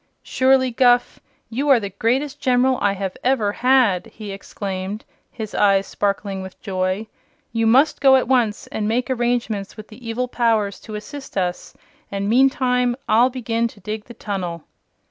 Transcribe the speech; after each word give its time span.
"Surely, 0.23 0.71
Guph, 0.71 1.19
you 1.51 1.69
are 1.69 1.79
the 1.79 1.91
greatest 1.91 2.39
General 2.41 2.79
I 2.81 2.93
have 2.93 3.15
ever 3.23 3.51
had!" 3.51 4.07
he 4.07 4.31
exclaimed, 4.31 5.05
his 5.29 5.53
eyes 5.53 5.85
sparkling 5.85 6.41
with 6.41 6.59
joy. 6.59 7.05
"You 7.51 7.67
must 7.67 8.01
go 8.01 8.15
at 8.15 8.27
once 8.27 8.65
and 8.65 8.87
make 8.87 9.11
arrangements 9.11 9.77
with 9.77 9.89
the 9.89 10.09
evil 10.09 10.27
powers 10.27 10.79
to 10.79 10.95
assist 10.95 11.37
us, 11.37 11.75
and 12.11 12.27
meantime 12.27 12.95
I'll 13.07 13.29
begin 13.29 13.67
to 13.67 13.79
dig 13.79 14.05
the 14.05 14.15
tunnel." 14.15 14.63